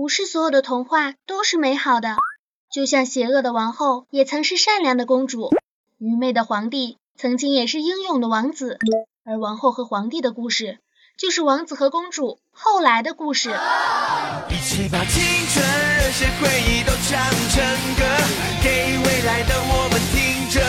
[0.00, 2.14] 不是所有的童话都是美好的，
[2.70, 5.50] 就像邪恶的王后也曾是善良的公主，
[5.98, 8.78] 愚昧的皇帝曾经也是英勇的王子，
[9.24, 10.78] 而王后和皇帝的故事，
[11.18, 13.50] 就是王子和公主后来的故事。
[13.50, 17.18] 一起把青春热血回忆都唱
[17.50, 17.66] 成
[17.98, 18.04] 歌，
[18.62, 20.60] 给未来的我们听着，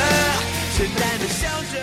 [0.76, 1.78] 简单的笑着。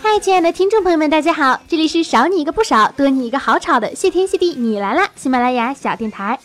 [0.00, 5.10] 嗨，亲爱的听众朋友们，大家好，这里是少你一个不少，多你一个好吵的谢天谢地你来啦！
[5.16, 6.38] 喜马拉雅小电台。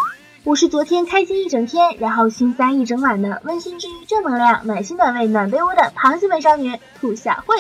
[0.46, 7.58] 我是昨天开心一整天，然后心塞一整晚的温馨治愈正能量、暖心暖胃暖被窝的螃蟹美少女兔小慧。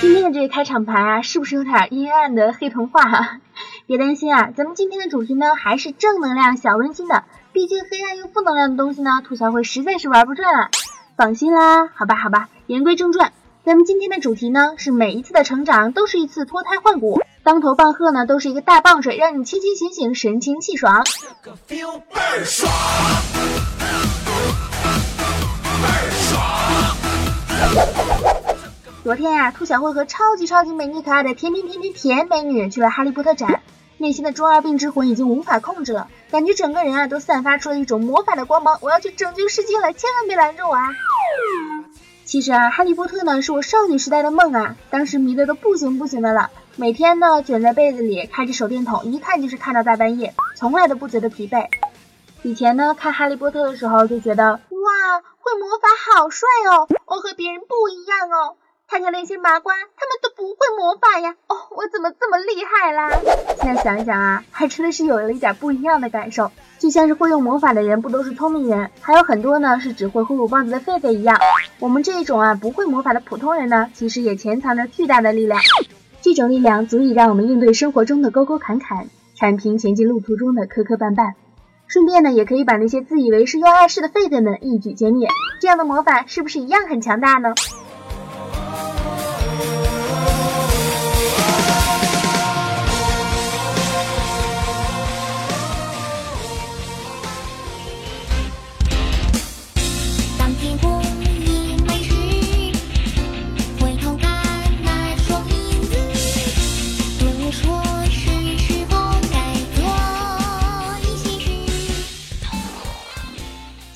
[0.00, 3.00] 今天的这个开场白啊，是不是有点阴暗的黑童话？
[3.86, 7.24] 别担心啊，咱们今天的主题呢还是正能量小温馨的。
[7.52, 10.70] 毕竟黑暗又负能量的东西呢，兔小慧实在是玩不转啊。
[11.16, 13.32] 放心啦，好吧好吧，言归正传。
[13.64, 21.04] 咱们今天的主题呢，是每一次的成长都是一次脱胎换骨，当头棒喝呢，都是一个大棒槌，让你清清醒醒，神清气爽。
[21.68, 22.68] 倍儿爽
[29.04, 33.62] 昨天呀，兔小慧和超级超级美丽可爱的甜甜甜甜甜美女去了哈利波特展，
[33.96, 40.88] 内心的中二病之魂已经无法控制了，感觉整个人啊都散发出了一种魔法的光芒，我要去拯救世界了，千万别拦着我啊！
[42.32, 51.68] 其实啊，哈利波特呢是我少女时代的梦啊，当时迷的都不行不行的了，每天呢卷在被子里，开着手电筒，一看就是看到大半夜，从来都不觉得疲惫。
[52.42, 58.56] 以前呢看哈利波特的时候就觉得，哇，会魔法好帅哦，我和别人不一样哦。
[58.92, 61.34] 看看那些麻瓜，他们都不会魔法呀！
[61.46, 63.08] 哦，我怎么这么厉害啦？
[63.62, 66.52] 现在想一想啊，还真的是有了一点不一样的感受。
[66.78, 71.40] 就像是会用魔法的人不都是聪明人，还有很多呢是只会挥舞棒子的狒狒一样。
[71.78, 75.58] 我们这一种啊不会魔法的普通人呢，其实也潜藏着巨大的力量。
[76.20, 81.32] 这种力量足以让我们应对生活中的沟沟坎坎，铲平前进路途中的磕磕绊绊。
[81.86, 85.28] 顺便呢，也可以把那些自以为是又碍事的狒狒们一举歼灭。
[85.62, 87.54] 这样的魔法是不是一样很强大呢？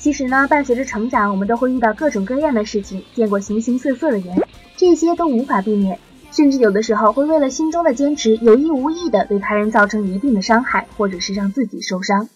[0.07, 4.41] 其实呢，伴随着成长，我们都会遇到各种各样的事情，见过形形色色的人，
[4.77, 5.99] 这些都无法避免，
[6.31, 12.29] 甚至有的时候会为了心中的坚持，有意无意的对他人造成一定的伤害，或者是让自己受伤。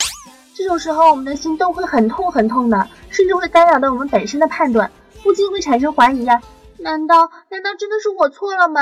[0.54, 4.92] 这种时候，我们的心都会很痛很痛的，甚至会干扰到我们本身的判断，
[5.24, 6.42] 不禁会产生怀疑呀，
[6.78, 8.82] 难道难道真的是我错了吗？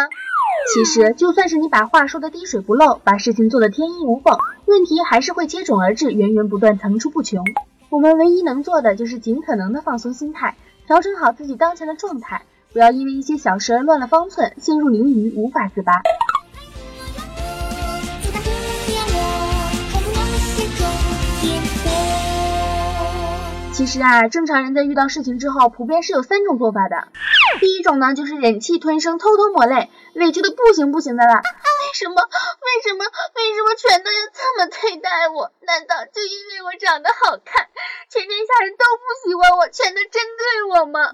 [0.74, 4.36] 其实，就算是你把话说的滴水不漏，把事情做得天衣无缝，
[4.66, 7.46] 问题还是会接踵而至，源源不断，层出不穷。
[7.92, 10.56] 我们唯一能做的就是尽可能的放松心态，
[10.86, 16.04] 调整好自己当前的状态，不要因为一些小事而乱了方寸，陷入囹圄无法自拔。
[23.74, 27.08] 其实啊，正常人在遇到事情之后，普遍是有三种做法的。
[27.60, 31.42] 第一种呢，就是忍气吞声，偷偷抹泪，委屈的不行不行的了。
[31.90, 32.22] 为什么？
[32.22, 33.02] 为什么？
[33.02, 35.50] 为什么全都要这么对待我？
[35.66, 37.66] 难道就因为我长得好看，
[38.10, 41.10] 全天下人都不喜欢我，全都针对我吗？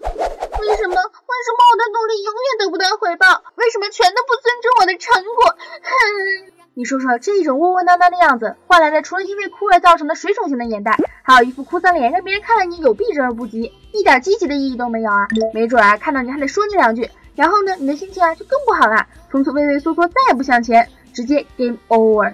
[0.59, 0.95] 为什么？
[0.99, 3.41] 为什么我的努力永远得不到回报？
[3.55, 5.55] 为什么全都不尊重我的成果？
[5.81, 6.51] 哼！
[6.75, 15.25] 你说说，这种窝窝囊囊的样子，换来的除了因为哭而造成的水肿型的眼袋，还有一副哭丧脸，让别人看了你有避之而不及，一点积极的意义都没有啊！
[15.53, 17.09] 没准啊，看到你还得说你两句。
[17.35, 22.33] 然后呢，你的心情啊就更不好了，从此畏畏缩缩，再也不向前，直接 game over。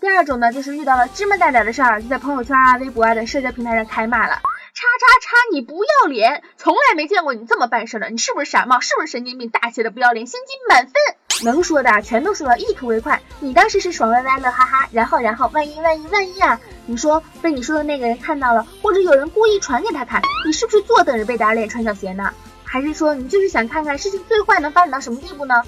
[0.00, 4.36] 第二种呢，就是遇到了芝麻大点的事儿，就在朋友圈啊、微博啊等社交平台上开骂了。
[4.78, 5.36] 叉叉叉！
[5.50, 8.78] 你不要脸，从来没见过你这么办事的，你是不是傻帽？
[8.78, 9.50] 是不是神经病？
[9.50, 10.94] 大写的不要脸，心机满分。
[11.42, 13.20] 能说的全都说了，一吐为快。
[13.40, 16.60] 你当时是爽歪歪乐哈哈，然后然后万一万一万一啊！
[16.86, 22.32] 你说被你说的那个人看到了，或者有人故意传给他看，你是不是坐等着被打脸穿小鞋呢？
[22.62, 25.60] 还是说你就是想看看事情最坏能发展到什么地步呢？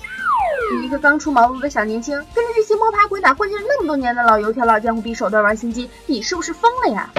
[0.73, 7.11] 你一个刚出茅庐的小年轻，跟着这些摸爬滚打混迹了那么多年的老油条、老江湖比手段玩心机，你是不是疯了呀？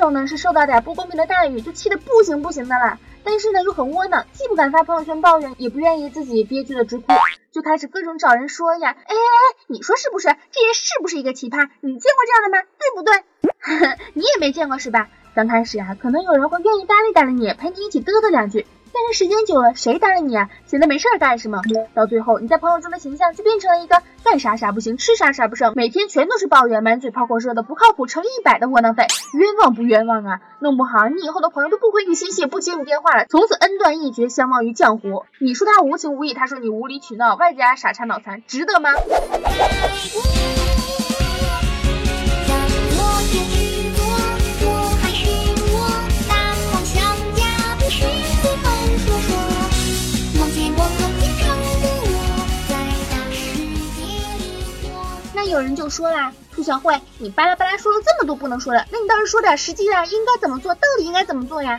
[0.00, 7.04] 种呢是受到点不公平的待遇就气得不行不行的了，但是呢又很窝囊，既不敢发朋友圈抱怨，也不愿意自己憋屈的直哭，
[7.52, 10.28] 就开始各种找人说呀，哎哎哎，你说是不是？
[10.28, 11.68] 这人是不是一个奇葩？
[11.80, 12.62] 你见过这样的吗？
[12.78, 13.98] 对不对？
[14.14, 15.08] 你也没见过是吧？
[15.34, 18.66] 刚开始啊，可能有人会愿意搭理搭理你，陪你一起嘚嘚两句。
[18.92, 20.48] 但是时间久了，谁搭理你啊？
[20.66, 21.60] 闲的没事儿干是吗？
[21.94, 30.40] 到最后，你在朋友中的形象就变成了一个干啥啥不行，吃啥啥不剩，每天全都是抱怨，满嘴跑火车的不靠谱乘一百的窝囊废，冤枉不冤枉啊？
[30.60, 35.24] 弄不好你以后的朋友都不回你信息，也不接你电话了，从此恩断义绝，相忘于江湖。
[35.40, 38.90] 你说他无情无义，他说你无理取闹，外加傻叉脑残，值得吗？
[55.90, 60.72] 说啦，兔小慧，你巴拉巴拉说了这么多不能说的，那你倒是说点实际的，应该怎么做？
[60.74, 61.78] 到底应该怎么做呀？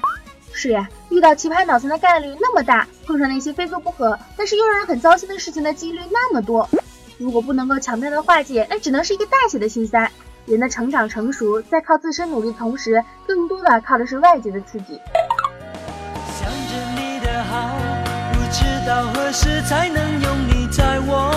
[0.53, 6.69] 是呀，遇到奇葩脑残的概率那么大，碰上那些非做不可，但是又让人很糟心的事情的几率那么多，
[7.17, 10.11] 如果不能够巧妙的化解，那只能是一个大写的心塞。
[10.45, 14.99] 人的成长成熟，在靠自身努力的同时，更多的靠的是外界的刺激。
[16.35, 17.77] 想着你的好，
[18.33, 21.30] 不知道何时才能拥你在我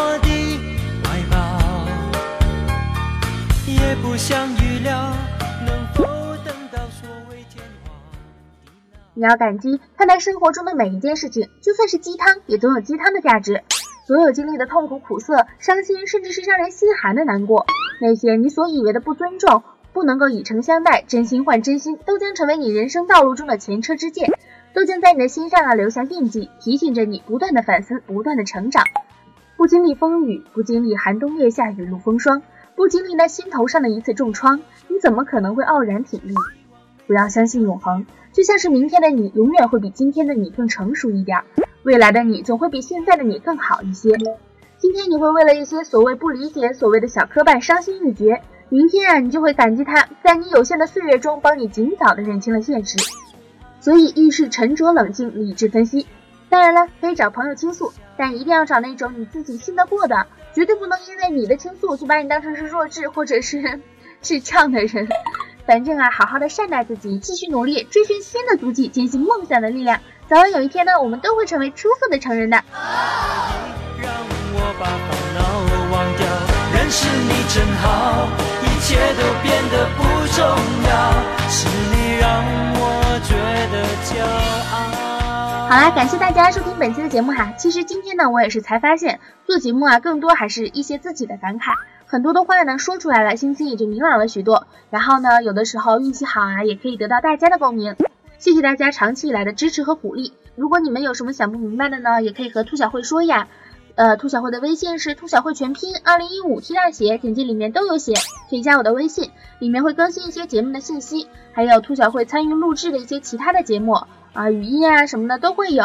[4.05, 5.13] 不想预料
[5.67, 6.05] 能否
[6.45, 7.95] 等到所谓天荒
[9.15, 13.65] 你要感激看待生活中的每一件事情，就算是鸡汤，也总有鸡汤的价值。
[14.07, 17.65] 所有经历的痛苦、苦涩、伤心，甚至是让人心寒的难过，
[17.99, 19.63] 那些你所以为的不尊重，
[19.95, 24.31] 不能够以诚相待，真心换真心，都将成为你人生道路中的前车之鉴，
[24.75, 28.85] 都将在你的心上啊留下印记，提醒着你不断的反思，不断的成长。
[29.57, 32.43] 不经历风雨，不经历寒冬、月下、雨露风霜。
[32.77, 36.35] 不经历那心头上的一次重创，你怎么可能会傲然挺立？
[37.07, 41.43] 不要相信永恒，就像是明天的你永远会比今天的你更成熟一点，
[41.83, 44.11] 未来的你总会比现在的你更好一些。
[44.79, 52.97] 今天你会为了一些所谓不理解、所谓的小磕绊伤心欲绝，明天啊，你就会感激他在你有限的岁月中帮你尽早的认清了现实。
[53.81, 56.07] 所以遇事沉着冷静，理智分析。
[56.49, 60.27] 当然了，可以找朋友倾诉，但一定要找那种你自己信得过的。
[60.55, 63.81] 绝对不能因为你的倾诉就把你当成是弱智或者是
[64.23, 65.09] 智障的人。
[65.67, 69.99] 反正啊，好好的善待自己，继续努力，追寻新的足迹，坚信梦想的力量。
[70.29, 72.63] 早晚有一天呢，我们都会成为出色的成人的。
[74.03, 74.13] 让
[74.53, 75.41] 我把烦恼
[75.91, 76.27] 忘掉
[76.75, 78.29] 认识你真好，
[78.63, 80.03] 一切都变得不
[80.37, 80.45] 重
[80.85, 81.14] 要，
[85.75, 87.53] 好啦，感谢大家收听本期的节目哈。
[87.59, 91.73] 其实今天呢，我也是才发现做节目啊，更多还是一些自己的感慨，
[92.07, 94.69] 很多的话呢说出来了，心情也就明朗了许多。
[94.91, 97.97] 然后呢，有的时候运气好啊，也可以得到大家的共鸣。
[98.39, 100.33] 谢谢大家长期以来的支持和鼓励。
[100.55, 103.49] 如果你们有什么想不明白的呢，也可以和兔小慧说呀。
[103.97, 108.15] 呃，兔小慧的微信是兔小慧全拼二零一五 T 大写，简介里面都有写，
[108.49, 113.99] 可以加我的微信，里面会更新一些节目的信息，还有兔小慧参与录制的一些其他的节目。
[114.35, 115.85] 啊，语音啊什么的都会有，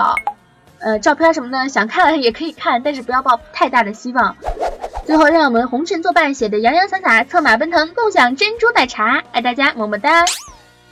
[0.80, 4.36] 呃，照片什么的想看也可以看，但是不要抱太大的希望。
[5.06, 10.25] 最后，让我们红尘作伴，写的洋洋洒洒，策马奔腾，共享珍珠奶茶，爱大家，么么哒。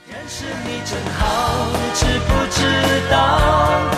[0.08, 2.62] 认识你真好，知不知
[3.10, 3.97] 道？